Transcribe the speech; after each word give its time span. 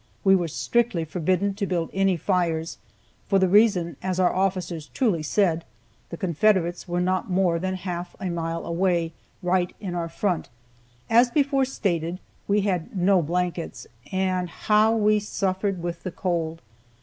We 0.23 0.35
were 0.35 0.47
strictly 0.47 1.05
forbidden 1.05 1.53
to 1.53 1.67
build 1.67 1.91
any 1.93 2.17
fires, 2.17 2.79
for 3.27 3.37
the 3.37 3.47
reason, 3.47 3.97
as 4.01 4.19
our 4.19 4.33
officers 4.33 4.87
truly 4.95 5.21
said, 5.21 5.63
the 6.09 6.17
Confederates 6.17 6.87
were 6.87 6.99
not 6.99 7.29
more 7.29 7.59
than 7.59 7.75
half 7.75 8.15
a 8.19 8.25
mile 8.31 8.65
away, 8.65 9.13
right 9.43 9.75
in 9.79 9.93
our 9.93 10.09
front. 10.09 10.49
As 11.07 11.29
before 11.29 11.65
stated, 11.65 12.17
we 12.47 12.61
had 12.61 12.97
no 12.97 13.21
blankets, 13.21 13.85
and 14.11 14.49
how 14.49 14.95
we 14.95 15.19
suffered 15.19 15.83
with 15.83 16.01
the 16.01 16.09
cold! 16.09 16.63